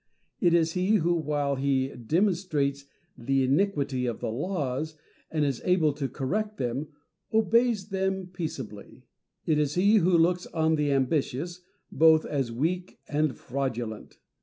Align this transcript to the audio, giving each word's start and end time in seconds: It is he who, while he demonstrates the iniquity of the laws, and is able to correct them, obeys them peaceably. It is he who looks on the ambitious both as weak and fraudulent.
It 0.39 0.55
is 0.55 0.73
he 0.73 0.95
who, 0.95 1.13
while 1.13 1.57
he 1.57 1.89
demonstrates 1.89 2.85
the 3.15 3.43
iniquity 3.43 4.07
of 4.07 4.19
the 4.19 4.31
laws, 4.31 4.95
and 5.29 5.45
is 5.45 5.61
able 5.63 5.93
to 5.93 6.09
correct 6.09 6.57
them, 6.57 6.87
obeys 7.31 7.89
them 7.89 8.25
peaceably. 8.25 9.03
It 9.45 9.59
is 9.59 9.75
he 9.75 9.97
who 9.97 10.17
looks 10.17 10.47
on 10.47 10.73
the 10.73 10.91
ambitious 10.91 11.61
both 11.91 12.25
as 12.25 12.51
weak 12.51 12.97
and 13.09 13.35
fraudulent. 13.37 14.17